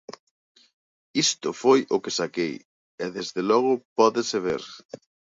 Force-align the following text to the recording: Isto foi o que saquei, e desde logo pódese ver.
Isto 1.25 1.49
foi 1.61 1.79
o 1.95 1.97
que 2.03 2.15
saquei, 2.19 2.55
e 3.03 3.05
desde 3.15 3.41
logo 3.51 3.71
pódese 3.97 4.37
ver. 4.47 4.63